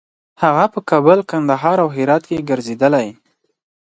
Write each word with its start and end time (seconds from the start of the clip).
هغه 0.41 0.65
په 0.73 0.79
کابل، 0.89 1.19
کندهار 1.31 1.77
او 1.83 1.89
هرات 1.95 2.23
کې 2.29 2.45
ګرځېدلی. 2.49 3.07